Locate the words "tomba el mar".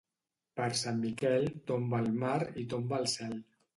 1.73-2.37